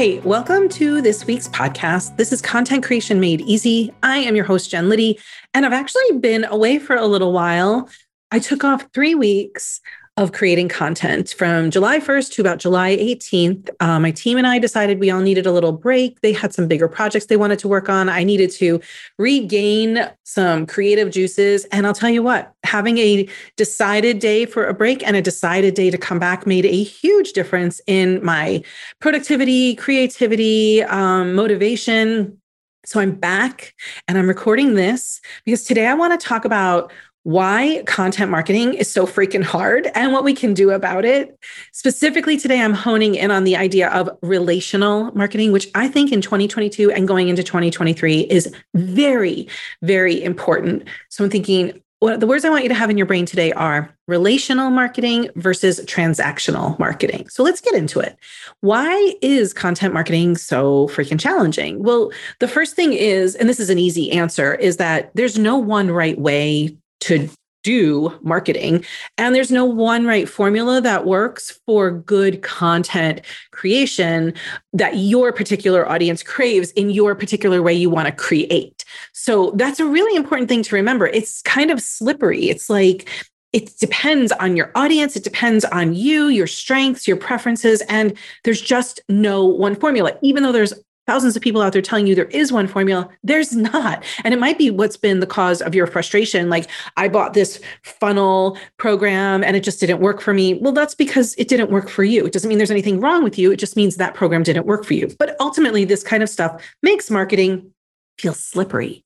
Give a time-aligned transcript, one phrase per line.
[0.00, 2.16] Hey, welcome to this week's podcast.
[2.16, 3.92] This is Content Creation Made Easy.
[4.02, 5.20] I am your host, Jen Liddy,
[5.52, 7.86] and I've actually been away for a little while.
[8.30, 9.82] I took off three weeks
[10.16, 13.70] of creating content from July 1st to about July 18th.
[13.80, 16.20] Uh, my team and I decided we all needed a little break.
[16.20, 18.08] They had some bigger projects they wanted to work on.
[18.08, 18.80] I needed to
[19.18, 21.64] regain some creative juices.
[21.66, 25.74] And I'll tell you what, having a decided day for a break and a decided
[25.74, 28.62] day to come back made a huge difference in my
[29.00, 32.36] productivity, creativity, um, motivation.
[32.84, 33.74] So I'm back
[34.08, 38.90] and I'm recording this because today I want to talk about why content marketing is
[38.90, 41.38] so freaking hard and what we can do about it.
[41.72, 46.20] Specifically, today, I'm honing in on the idea of relational marketing, which I think in
[46.20, 49.48] 2022 and going into 2023 is very,
[49.82, 50.84] very important.
[51.10, 53.52] So I'm thinking, well, the words I want you to have in your brain today
[53.52, 57.28] are relational marketing versus transactional marketing.
[57.28, 58.16] So let's get into it.
[58.60, 61.82] Why is content marketing so freaking challenging?
[61.82, 65.58] Well, the first thing is, and this is an easy answer, is that there's no
[65.58, 67.28] one right way to
[67.62, 68.84] do marketing.
[69.18, 73.20] And there's no one right formula that works for good content
[73.50, 74.32] creation
[74.72, 78.84] that your particular audience craves in your particular way you want to create.
[79.12, 81.06] So that's a really important thing to remember.
[81.08, 82.48] It's kind of slippery.
[82.48, 83.08] It's like,
[83.52, 85.16] it depends on your audience.
[85.16, 87.82] It depends on you, your strengths, your preferences.
[87.88, 90.72] And there's just no one formula, even though there's
[91.10, 93.08] thousands of people out there telling you there is one formula.
[93.24, 94.04] There's not.
[94.22, 96.48] And it might be what's been the cause of your frustration.
[96.48, 100.54] Like, I bought this funnel program and it just didn't work for me.
[100.54, 102.24] Well, that's because it didn't work for you.
[102.24, 103.50] It doesn't mean there's anything wrong with you.
[103.50, 105.08] It just means that program didn't work for you.
[105.18, 107.72] But ultimately, this kind of stuff makes marketing
[108.16, 109.04] feel slippery.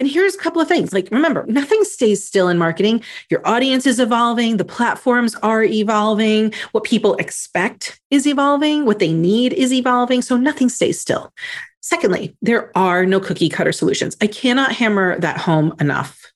[0.00, 0.92] And here's a couple of things.
[0.92, 3.02] Like, remember, nothing stays still in marketing.
[3.30, 9.12] Your audience is evolving, the platforms are evolving, what people expect is evolving, what they
[9.12, 10.20] need is evolving.
[10.20, 11.32] So nothing stays still.
[11.80, 14.16] Secondly, there are no cookie cutter solutions.
[14.20, 16.32] I cannot hammer that home enough.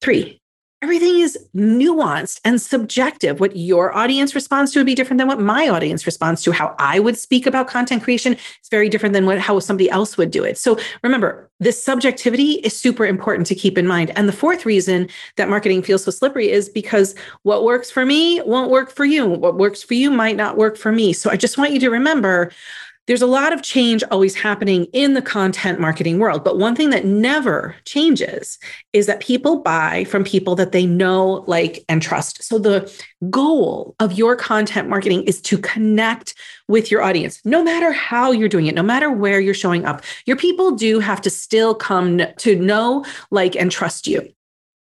[0.00, 0.41] Three,
[0.82, 3.38] everything is nuanced and subjective.
[3.38, 6.50] What your audience responds to would be different than what my audience responds to.
[6.50, 10.18] How I would speak about content creation is very different than what how somebody else
[10.18, 10.58] would do it.
[10.58, 14.10] So remember, this subjectivity is super important to keep in mind.
[14.16, 17.14] And the fourth reason that marketing feels so slippery is because
[17.44, 19.26] what works for me won't work for you.
[19.26, 21.12] What works for you might not work for me.
[21.12, 22.50] So I just want you to remember
[23.12, 26.42] there's a lot of change always happening in the content marketing world.
[26.42, 28.58] But one thing that never changes
[28.94, 32.42] is that people buy from people that they know, like, and trust.
[32.42, 32.90] So the
[33.28, 36.34] goal of your content marketing is to connect
[36.68, 40.02] with your audience, no matter how you're doing it, no matter where you're showing up.
[40.24, 44.26] Your people do have to still come to know, like, and trust you.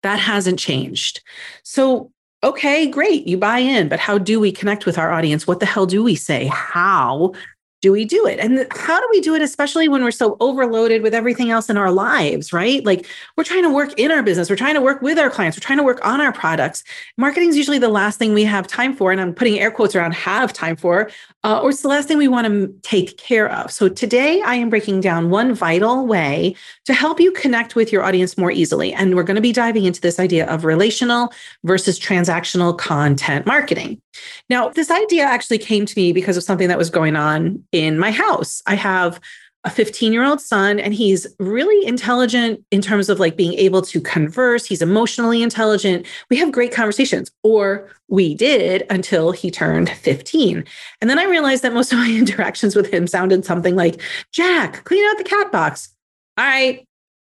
[0.03, 1.21] That hasn't changed.
[1.63, 5.47] So okay, great, you buy in, but how do we connect with our audience?
[5.47, 6.45] What the hell do we say?
[6.45, 7.33] How
[7.81, 8.39] do we do it?
[8.39, 11.77] And how do we do it, especially when we're so overloaded with everything else in
[11.77, 12.83] our lives, right?
[12.83, 13.05] Like
[13.37, 15.65] we're trying to work in our business, we're trying to work with our clients, we're
[15.65, 16.83] trying to work on our products.
[17.17, 19.11] Marketing is usually the last thing we have time for.
[19.11, 21.11] And I'm putting air quotes around have time for,
[21.43, 23.71] uh, or it's the last thing we want to take care of.
[23.71, 26.55] So today I am breaking down one vital way
[26.85, 28.93] to help you connect with your audience more easily.
[28.93, 31.31] And we're going to be diving into this idea of relational
[31.63, 34.01] versus transactional content marketing.
[34.49, 37.99] Now, this idea actually came to me because of something that was going on in
[37.99, 38.61] my house.
[38.65, 39.19] I have
[39.65, 43.81] a 15 year old son and he's really intelligent in terms of like being able
[43.81, 44.63] to converse.
[44.65, 46.05] He's emotionally intelligent.
[46.29, 50.63] We have great conversations or we did until he turned 15
[51.01, 53.99] and then i realized that most of my interactions with him sounded something like
[54.31, 55.89] jack clean out the cat box.
[56.37, 56.87] All right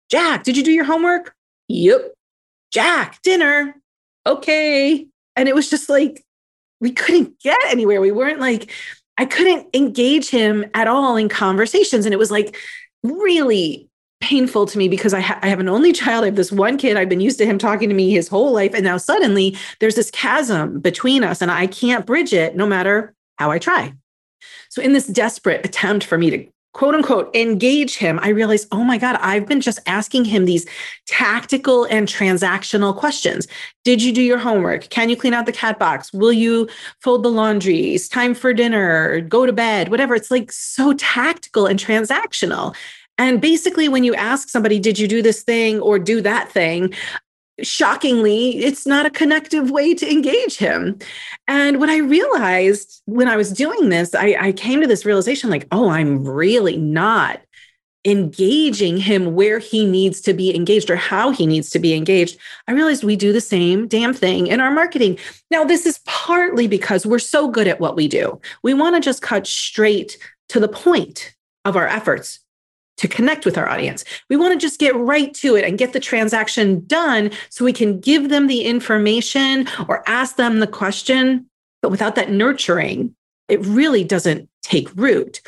[0.10, 1.36] jack did you do your homework?
[1.68, 2.14] Yep.
[2.72, 3.76] Jack dinner.
[4.26, 5.08] Okay.
[5.36, 6.24] And it was just like
[6.82, 8.02] we couldn't get anywhere.
[8.02, 8.72] We weren't like
[9.18, 12.06] I couldn't engage him at all in conversations.
[12.06, 12.58] And it was like
[13.04, 13.90] really
[14.22, 16.24] painful to me because I, ha- I have an only child.
[16.24, 16.96] I have this one kid.
[16.96, 18.74] I've been used to him talking to me his whole life.
[18.74, 23.14] And now suddenly there's this chasm between us, and I can't bridge it no matter
[23.38, 23.94] how I try.
[24.70, 28.84] So, in this desperate attempt for me to quote unquote engage him, I realized, oh
[28.84, 30.66] my God, I've been just asking him these
[31.06, 33.48] tactical and transactional questions.
[33.84, 34.90] Did you do your homework?
[34.90, 36.12] Can you clean out the cat box?
[36.12, 36.68] Will you
[37.00, 37.94] fold the laundry?
[37.94, 40.16] It's time for dinner, go to bed, whatever.
[40.16, 42.76] It's like so tactical and transactional.
[43.20, 46.94] And basically, when you ask somebody, did you do this thing or do that thing?
[47.62, 50.98] Shockingly, it's not a connective way to engage him.
[51.48, 55.50] And what I realized when I was doing this, I, I came to this realization
[55.50, 57.42] like, oh, I'm really not
[58.06, 62.38] engaging him where he needs to be engaged or how he needs to be engaged,
[62.68, 65.18] I realized we do the same damn thing in our marketing.
[65.50, 68.42] Now, this is partly because we're so good at what we do.
[68.62, 70.18] We want to just cut straight
[70.50, 71.34] to the point
[71.64, 72.40] of our efforts
[72.98, 74.04] to connect with our audience.
[74.30, 77.74] We want to just get right to it and get the transaction done so we
[77.74, 81.48] can give them the information or ask them the question.
[81.82, 83.16] But without that nurturing,
[83.50, 85.42] it really doesn't take root.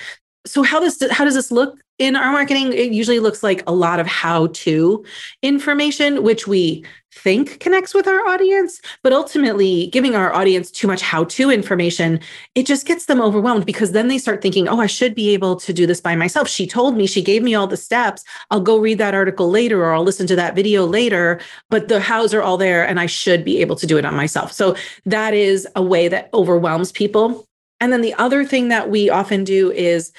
[0.46, 2.74] So how does how does this look in our marketing?
[2.74, 5.04] It usually looks like a lot of how-to
[5.42, 11.02] information which we think connects with our audience, but ultimately giving our audience too much
[11.02, 12.20] how to information,
[12.56, 15.56] it just gets them overwhelmed because then they start thinking, oh, I should be able
[15.56, 16.50] to do this by myself.
[16.50, 18.26] She told me, she gave me all the steps.
[18.52, 21.40] I'll go read that article later or I'll listen to that video later,
[21.70, 24.14] but the hows are all there and I should be able to do it on
[24.14, 24.52] myself.
[24.52, 24.76] So
[25.06, 27.48] that is a way that overwhelms people.
[27.80, 30.12] And then the other thing that we often do is,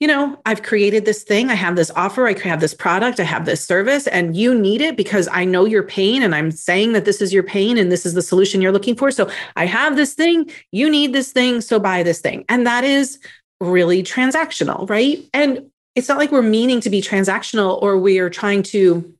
[0.00, 3.24] you know, I've created this thing, I have this offer, I have this product, I
[3.24, 6.94] have this service, and you need it because I know your pain and I'm saying
[6.94, 9.10] that this is your pain and this is the solution you're looking for.
[9.10, 12.46] So I have this thing, you need this thing, so buy this thing.
[12.48, 13.18] And that is
[13.60, 15.22] really transactional, right?
[15.34, 19.14] And it's not like we're meaning to be transactional or we are trying to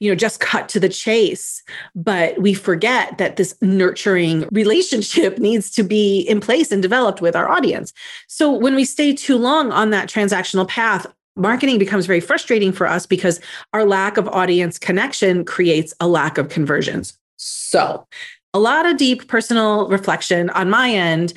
[0.00, 1.62] you know, just cut to the chase.
[1.94, 7.36] But we forget that this nurturing relationship needs to be in place and developed with
[7.36, 7.92] our audience.
[8.28, 11.06] So when we stay too long on that transactional path,
[11.36, 13.40] marketing becomes very frustrating for us because
[13.72, 17.18] our lack of audience connection creates a lack of conversions.
[17.36, 18.06] So,
[18.52, 21.32] a lot of deep personal reflection on my end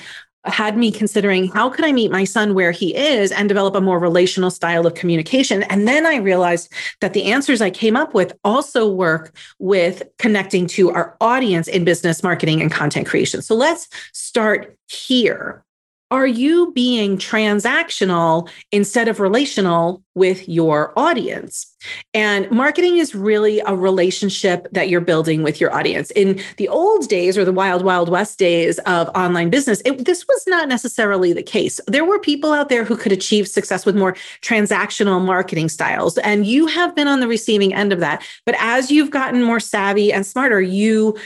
[0.49, 3.81] had me considering how could I meet my son where he is and develop a
[3.81, 5.63] more relational style of communication.
[5.63, 6.71] And then I realized
[7.01, 11.83] that the answers I came up with also work with connecting to our audience in
[11.83, 13.41] business marketing and content creation.
[13.41, 15.63] So let's start here
[16.09, 21.75] are you being transactional instead of relational with your audience?
[22.13, 26.09] And marketing is really a relationship that you're building with your audience.
[26.11, 30.25] In the old days or the wild, wild west days of online business, it, this
[30.27, 31.79] was not necessarily the case.
[31.87, 36.17] There were people out there who could achieve success with more transactional marketing styles.
[36.19, 38.23] And you have been on the receiving end of that.
[38.45, 41.17] But as you've gotten more savvy and smarter, you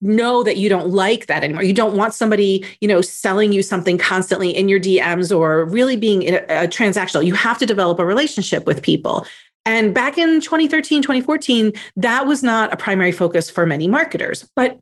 [0.00, 1.62] know that you don't like that anymore.
[1.62, 5.96] You don't want somebody, you know, selling you something constantly in your DMs or really
[5.96, 7.24] being a, a transactional.
[7.24, 9.26] You have to develop a relationship with people.
[9.64, 14.48] And back in 2013, 2014, that was not a primary focus for many marketers.
[14.54, 14.78] But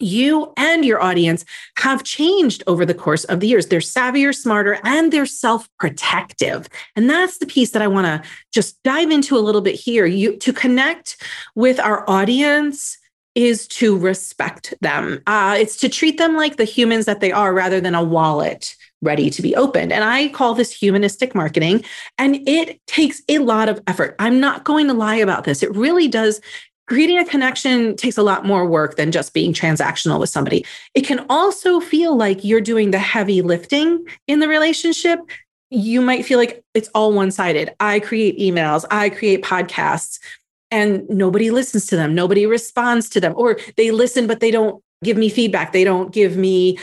[0.00, 1.44] you and your audience
[1.78, 3.66] have changed over the course of the years.
[3.66, 6.68] They're savvier, smarter, and they're self protective.
[6.96, 10.06] And that's the piece that I want to just dive into a little bit here.
[10.06, 11.22] You to connect
[11.54, 12.98] with our audience
[13.34, 15.22] is to respect them.
[15.26, 18.76] Uh, it's to treat them like the humans that they are rather than a wallet
[19.02, 19.92] ready to be opened.
[19.92, 21.84] And I call this humanistic marketing.
[22.18, 24.14] And it takes a lot of effort.
[24.18, 25.62] I'm not going to lie about this.
[25.62, 26.40] It really does.
[26.86, 30.66] Creating a connection takes a lot more work than just being transactional with somebody.
[30.94, 35.18] It can also feel like you're doing the heavy lifting in the relationship.
[35.70, 37.74] You might feel like it's all one sided.
[37.80, 40.18] I create emails, I create podcasts
[40.74, 42.16] and nobody listens to them.
[42.16, 43.32] Nobody responds to them.
[43.36, 45.72] Or they listen but they don't give me feedback.
[45.72, 46.78] They don't give me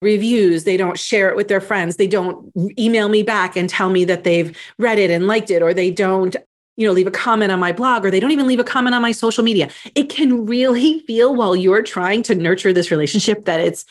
[0.00, 0.64] reviews.
[0.64, 1.96] They don't share it with their friends.
[1.96, 5.62] They don't email me back and tell me that they've read it and liked it
[5.62, 6.34] or they don't
[6.76, 8.94] you know leave a comment on my blog or they don't even leave a comment
[8.94, 9.68] on my social media.
[9.94, 13.84] It can really feel while you're trying to nurture this relationship that it's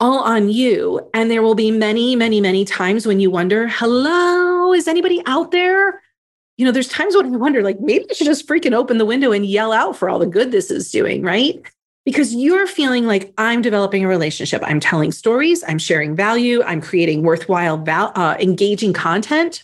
[0.00, 1.06] all on you.
[1.12, 5.50] And there will be many many many times when you wonder hello is anybody out
[5.50, 6.00] there
[6.60, 9.06] you know, there's times when I wonder, like, maybe I should just freaking open the
[9.06, 11.58] window and yell out for all the good this is doing, right?
[12.04, 14.60] Because you're feeling like I'm developing a relationship.
[14.62, 19.62] I'm telling stories, I'm sharing value, I'm creating worthwhile, val- uh, engaging content,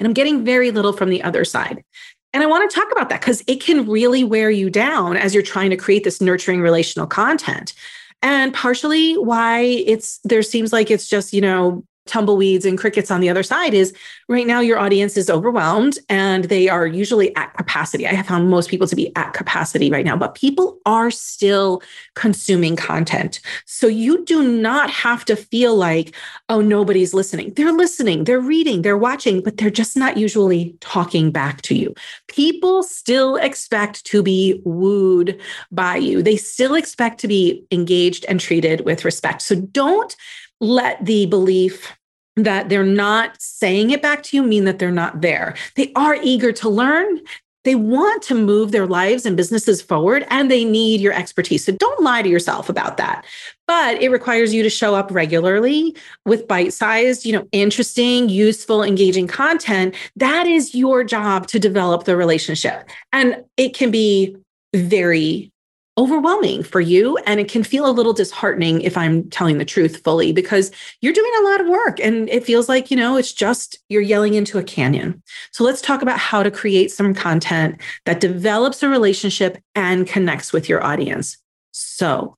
[0.00, 1.84] and I'm getting very little from the other side.
[2.32, 5.34] And I want to talk about that because it can really wear you down as
[5.34, 7.74] you're trying to create this nurturing relational content.
[8.22, 13.20] And partially why it's there seems like it's just, you know, tumbleweeds and crickets on
[13.20, 13.94] the other side is
[14.28, 18.06] right now your audience is overwhelmed and they are usually at capacity.
[18.06, 21.82] I have found most people to be at capacity right now, but people are still
[22.14, 23.40] consuming content.
[23.66, 26.14] So you do not have to feel like,
[26.48, 27.52] oh, nobody's listening.
[27.54, 31.94] They're listening, they're reading, they're watching, but they're just not usually talking back to you.
[32.26, 38.40] People still expect to be wooed by you, they still expect to be engaged and
[38.40, 39.42] treated with respect.
[39.42, 40.16] So don't
[40.60, 41.96] let the belief
[42.36, 45.54] that they're not saying it back to you mean that they're not there.
[45.74, 47.20] They are eager to learn.
[47.64, 51.64] They want to move their lives and businesses forward and they need your expertise.
[51.64, 53.26] So don't lie to yourself about that.
[53.66, 59.26] But it requires you to show up regularly with bite-sized, you know, interesting, useful, engaging
[59.26, 59.94] content.
[60.16, 62.88] That is your job to develop the relationship.
[63.12, 64.36] And it can be
[64.74, 65.52] very
[65.98, 67.18] overwhelming for you.
[67.26, 71.12] And it can feel a little disheartening if I'm telling the truth fully because you're
[71.12, 74.34] doing a lot of work and it feels like, you know, it's just you're yelling
[74.34, 75.20] into a canyon.
[75.50, 80.52] So let's talk about how to create some content that develops a relationship and connects
[80.52, 81.36] with your audience.
[81.72, 82.36] So,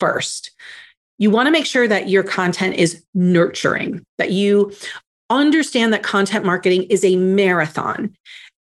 [0.00, 0.50] first,
[1.18, 4.72] you want to make sure that your content is nurturing, that you
[5.30, 8.14] understand that content marketing is a marathon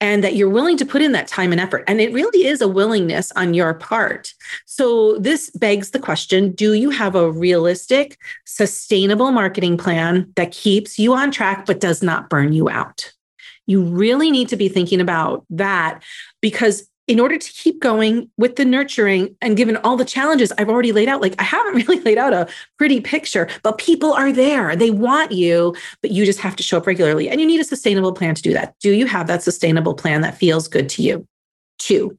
[0.03, 1.85] and that you're willing to put in that time and effort.
[1.87, 4.35] And it really is a willingness on your part.
[4.67, 10.99] So, this begs the question Do you have a realistic, sustainable marketing plan that keeps
[10.99, 13.13] you on track but does not burn you out?
[13.67, 16.03] You really need to be thinking about that
[16.41, 20.69] because in order to keep going with the nurturing and given all the challenges I've
[20.69, 24.33] already laid out, like I haven't really laid out a pretty picture, but people are
[24.33, 24.77] there.
[24.77, 27.29] They want you, but you just have to show up regularly.
[27.29, 28.75] And you need a sustainable plan to do that.
[28.81, 31.27] Do you have that sustainable plan that feels good to you?
[31.79, 32.17] Two,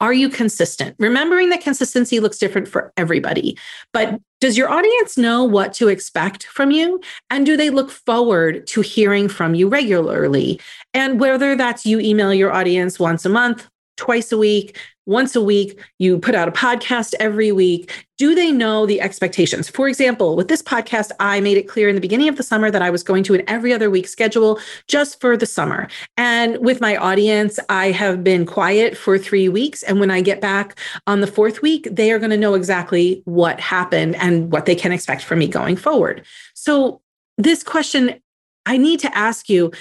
[0.00, 0.96] are you consistent?
[0.98, 3.56] Remembering that consistency looks different for everybody,
[3.92, 7.00] but does your audience know what to expect from you?
[7.30, 10.60] And do they look forward to hearing from you regularly?
[10.92, 15.42] And whether that's you email your audience once a month, twice a week, once a
[15.42, 18.06] week, you put out a podcast every week.
[18.18, 19.68] Do they know the expectations?
[19.68, 22.70] For example, with this podcast, I made it clear in the beginning of the summer
[22.70, 25.88] that I was going to an every other week schedule just for the summer.
[26.16, 29.82] And with my audience, I have been quiet for three weeks.
[29.82, 33.22] And when I get back on the fourth week, they are going to know exactly
[33.24, 36.24] what happened and what they can expect from me going forward.
[36.54, 37.00] So,
[37.38, 38.20] this question
[38.66, 39.72] I need to ask you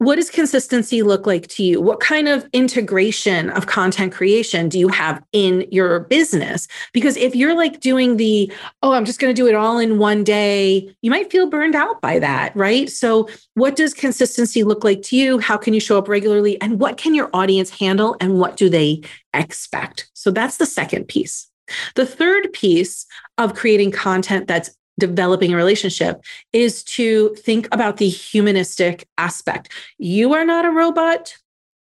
[0.00, 1.78] what does consistency look like to you?
[1.78, 6.66] What kind of integration of content creation do you have in your business?
[6.94, 8.50] Because if you're like doing the,
[8.82, 11.74] oh, I'm just going to do it all in one day, you might feel burned
[11.74, 12.88] out by that, right?
[12.88, 15.38] So, what does consistency look like to you?
[15.38, 16.58] How can you show up regularly?
[16.62, 18.16] And what can your audience handle?
[18.20, 19.02] And what do they
[19.34, 20.08] expect?
[20.14, 21.46] So, that's the second piece.
[21.94, 23.04] The third piece
[23.36, 29.72] of creating content that's developing a relationship is to think about the humanistic aspect.
[29.98, 31.36] You are not a robot,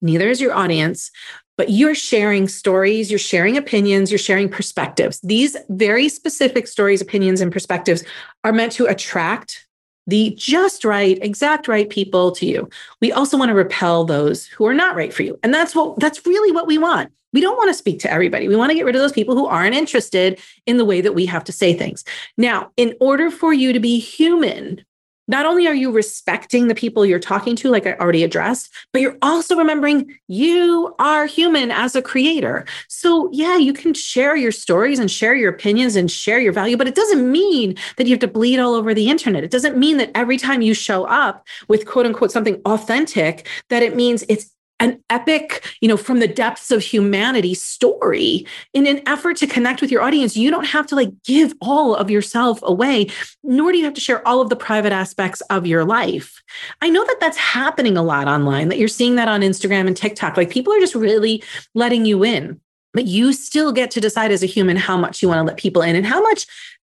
[0.02, 1.10] neither is your audience,
[1.58, 5.20] but you're sharing stories, you're sharing opinions, you're sharing perspectives.
[5.22, 8.04] These very specific stories, opinions, and perspectives
[8.44, 9.67] are meant to attract
[10.08, 12.70] the just right, exact right people to you.
[13.02, 15.38] We also want to repel those who are not right for you.
[15.44, 17.12] And that's what that's really what we want.
[17.34, 18.48] We don't want to speak to everybody.
[18.48, 21.14] We want to get rid of those people who aren't interested in the way that
[21.14, 22.06] we have to say things.
[22.38, 24.84] Now, in order for you to be human,
[25.28, 29.02] not only are you respecting the people you're talking to, like I already addressed, but
[29.02, 32.66] you're also remembering you are human as a creator.
[32.88, 36.78] So, yeah, you can share your stories and share your opinions and share your value,
[36.78, 39.44] but it doesn't mean that you have to bleed all over the internet.
[39.44, 43.84] It doesn't mean that every time you show up with quote unquote something authentic, that
[43.84, 49.02] it means it's an epic, you know, from the depths of humanity story in an
[49.08, 50.38] effort to connect with your audience.
[50.38, 53.08] You don't have to like give all of yourself away,
[53.44, 56.42] nor do you have to share all of the private aspects of your life.
[56.82, 59.98] I know that that's happening a lot online, that you're seeing that on Instagram and
[59.98, 60.38] TikTok.
[60.38, 61.44] Like people are just really
[61.74, 62.60] letting you in,
[62.94, 65.58] but you still get to decide as a human how much you want to let
[65.58, 66.46] people in and how much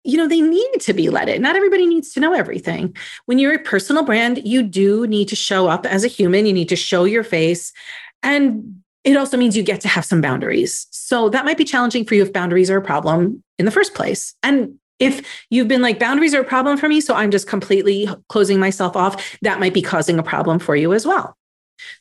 [0.08, 1.42] you know, they need to be let in.
[1.42, 2.96] Not everybody needs to know everything.
[3.26, 6.54] When you're a personal brand, you do need to show up as a human, you
[6.54, 7.74] need to show your face.
[8.24, 10.88] And it also means you get to have some boundaries.
[10.92, 13.94] So that might be challenging for you if boundaries are a problem in the first
[13.94, 14.34] place.
[14.44, 18.10] And if you've been like, boundaries are a problem for me, so I'm just completely
[18.30, 21.38] closing myself off, that might be causing a problem for you as well.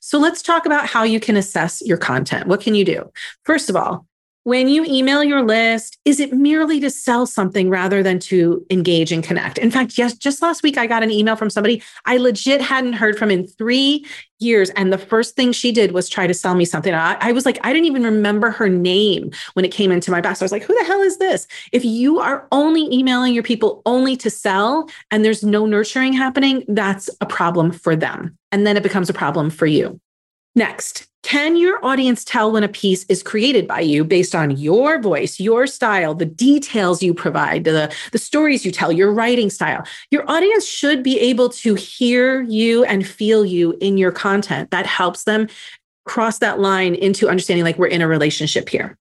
[0.01, 2.47] So let's talk about how you can assess your content.
[2.47, 3.11] What can you do?
[3.45, 4.07] First of all,
[4.47, 9.11] when you email your list, is it merely to sell something rather than to engage
[9.11, 9.59] and connect?
[9.59, 12.93] In fact, yes, just last week I got an email from somebody I legit hadn't
[12.93, 14.07] heard from in three
[14.39, 14.71] years.
[14.71, 16.95] And the first thing she did was try to sell me something.
[16.95, 20.21] I, I was like, I didn't even remember her name when it came into my
[20.21, 20.41] box.
[20.41, 21.49] I was like, who the hell is this?
[21.73, 26.65] If you are only emailing your people only to sell and there's no nurturing happening,
[26.69, 28.39] that's a problem for them.
[28.53, 30.01] And then it becomes a problem for you.
[30.55, 35.03] Next, can your audience tell when a piece is created by you based on your
[35.03, 39.85] voice, your style, the details you provide, the, the stories you tell, your writing style?
[40.13, 44.71] Your audience should be able to hear you and feel you in your content.
[44.71, 45.49] That helps them
[46.05, 48.97] cross that line into understanding like we're in a relationship here.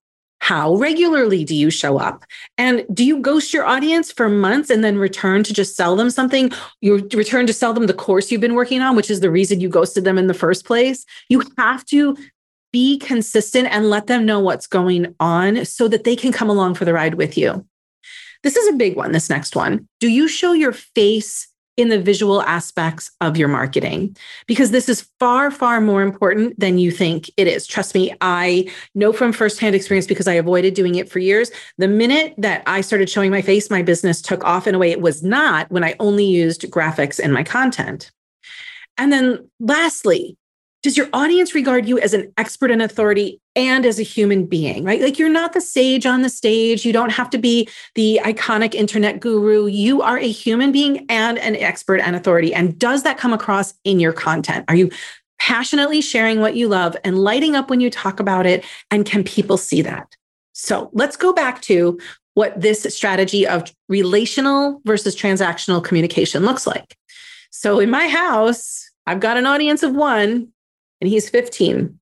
[0.46, 2.24] How regularly do you show up?
[2.56, 6.08] And do you ghost your audience for months and then return to just sell them
[6.08, 6.52] something?
[6.80, 9.58] You return to sell them the course you've been working on, which is the reason
[9.58, 11.04] you ghosted them in the first place.
[11.28, 12.16] You have to
[12.72, 16.76] be consistent and let them know what's going on so that they can come along
[16.76, 17.66] for the ride with you.
[18.44, 19.88] This is a big one, this next one.
[19.98, 24.16] Do you show your face in the visual aspects of your marketing
[24.46, 27.66] because this is far, far more important than you think it is.
[27.66, 31.50] Trust me, I know from firsthand experience because I avoided doing it for years.
[31.78, 34.90] The minute that I started showing my face, my business took off in a way
[34.90, 38.10] it was not when I only used graphics in my content.
[38.98, 40.36] And then lastly,
[40.86, 44.84] does your audience regard you as an expert and authority and as a human being,
[44.84, 45.02] right?
[45.02, 46.86] Like you're not the sage on the stage.
[46.86, 49.66] You don't have to be the iconic internet guru.
[49.66, 52.54] You are a human being and an expert and authority.
[52.54, 54.64] And does that come across in your content?
[54.68, 54.88] Are you
[55.40, 58.64] passionately sharing what you love and lighting up when you talk about it?
[58.92, 60.14] And can people see that?
[60.52, 61.98] So let's go back to
[62.34, 66.96] what this strategy of relational versus transactional communication looks like.
[67.50, 70.52] So in my house, I've got an audience of one
[71.00, 71.98] and he's 15.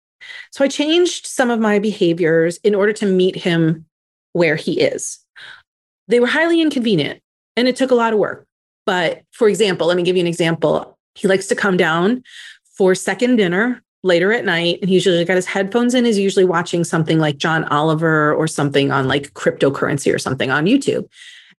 [0.51, 3.87] So I changed some of my behaviors in order to meet him
[4.33, 5.19] where he is.
[6.09, 7.21] They were highly inconvenient
[7.57, 8.47] and it took a lot of work.
[8.87, 10.99] But for example, let me give you an example.
[11.15, 12.23] He likes to come down
[12.77, 16.45] for second dinner later at night and he's usually got his headphones in, is usually
[16.45, 21.09] watching something like John Oliver or something on like cryptocurrency or something on YouTube.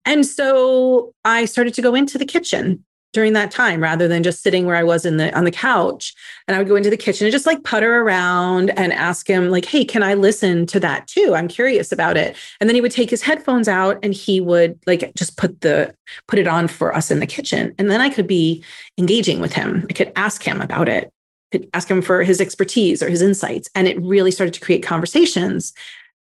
[0.05, 4.43] And so I started to go into the kitchen during that time rather than just
[4.43, 6.13] sitting where I was in the on the couch.
[6.47, 9.49] And I would go into the kitchen and just like putter around and ask him
[9.49, 11.33] like, "Hey, can I listen to that too?
[11.33, 14.77] I'm curious about it." And then he would take his headphones out and he would
[14.85, 15.95] like just put the
[16.27, 17.73] put it on for us in the kitchen.
[17.79, 18.63] And then I could be
[18.97, 19.87] engaging with him.
[19.89, 21.11] I could ask him about it.
[21.53, 24.59] I could ask him for his expertise or his insights and it really started to
[24.59, 25.73] create conversations.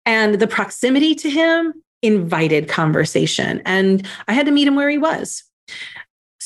[0.07, 4.99] And the proximity to him invited conversation and I had to meet him where he
[4.99, 5.43] was.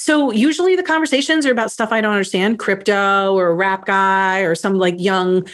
[0.01, 4.43] So usually the conversations are about stuff I don't understand, crypto or a rap guy
[4.43, 5.45] or some like young,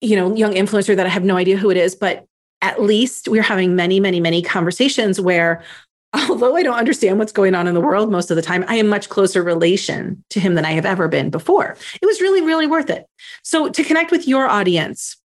[0.00, 1.96] you know, young influencer that I have no idea who it is.
[1.96, 2.24] But
[2.62, 5.64] at least we're having many, many, many conversations where
[6.14, 8.76] although I don't understand what's going on in the world most of the time, I
[8.76, 11.76] am much closer relation to him than I have ever been before.
[12.00, 13.06] It was really, really worth it.
[13.42, 15.16] So to connect with your audience,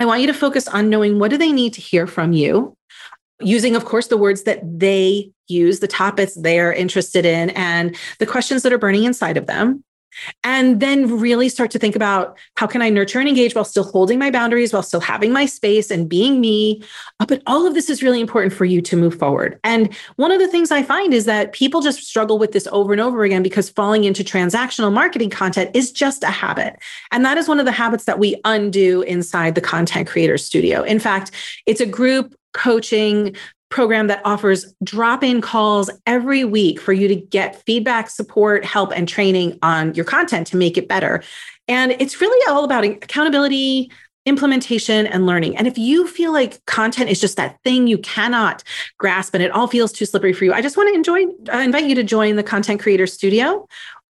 [0.00, 2.74] I want you to focus on knowing what do they need to hear from you
[3.40, 8.26] using, of course, the words that they use, the topics they're interested in, and the
[8.26, 9.84] questions that are burning inside of them.
[10.44, 13.82] And then really start to think about how can I nurture and engage while still
[13.82, 16.84] holding my boundaries, while still having my space and being me.
[17.18, 19.58] Uh, but all of this is really important for you to move forward.
[19.64, 22.92] And one of the things I find is that people just struggle with this over
[22.92, 26.76] and over again because falling into transactional marketing content is just a habit.
[27.10, 30.82] And that is one of the habits that we undo inside the Content Creator Studio.
[30.82, 31.32] In fact,
[31.66, 33.36] it's a group coaching
[33.68, 38.92] program that offers drop in calls every week for you to get feedback, support, help,
[38.96, 41.22] and training on your content to make it better.
[41.66, 43.90] And it's really all about accountability,
[44.26, 45.56] implementation, and learning.
[45.56, 48.62] And if you feel like content is just that thing you cannot
[48.98, 51.58] grasp and it all feels too slippery for you, I just want to enjoy, uh,
[51.58, 53.66] invite you to join the Content Creator Studio.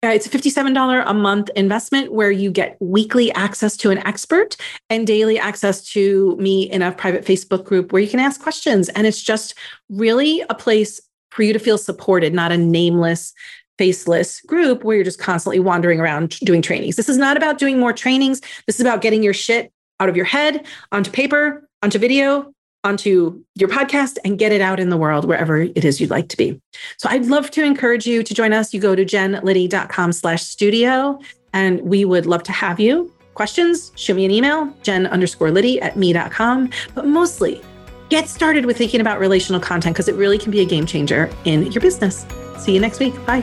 [0.05, 4.57] Uh, it's a $57 a month investment where you get weekly access to an expert
[4.91, 8.89] and daily access to me in a private Facebook group where you can ask questions.
[8.91, 9.55] And it's just
[9.89, 13.33] really a place for you to feel supported, not a nameless,
[13.79, 16.97] faceless group where you're just constantly wandering around doing trainings.
[16.97, 18.41] This is not about doing more trainings.
[18.67, 22.53] This is about getting your shit out of your head onto paper, onto video,
[22.85, 26.29] onto your podcast and get it out in the world wherever it is you'd like
[26.29, 26.61] to be.
[26.97, 28.75] So I'd love to encourage you to join us.
[28.75, 31.19] You go to jenliddy.com slash studio
[31.53, 33.13] and we would love to have you.
[33.35, 36.71] Questions, shoot me an email, jen underscore liddy at me.com.
[36.95, 37.63] But mostly
[38.09, 41.31] get started with thinking about relational content because it really can be a game changer
[41.45, 42.27] in your business.
[42.59, 43.15] See you next week.
[43.27, 43.43] Bye.